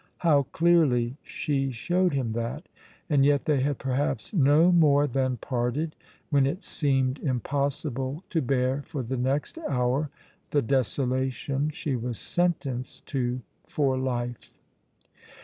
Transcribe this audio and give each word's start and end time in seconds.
How 0.25 0.47
clearly 0.51 1.17
she 1.21 1.71
showed 1.71 2.13
him 2.13 2.31
that, 2.33 2.67
and 3.07 3.23
yet 3.23 3.45
they 3.45 3.59
had 3.59 3.77
perhaps 3.77 4.33
no 4.33 4.71
more 4.71 5.05
than 5.05 5.37
parted 5.37 5.95
when 6.31 6.47
it 6.47 6.63
seemed 6.63 7.19
impossible 7.19 8.23
to 8.31 8.41
bear 8.41 8.81
for 8.81 9.03
the 9.03 9.15
next 9.17 9.59
hour 9.69 10.09
the 10.49 10.63
desolation 10.63 11.69
she 11.69 11.95
was 11.95 12.17
sentenced 12.17 13.05
to 13.09 13.41
for 13.67 13.95
life. 13.95 14.57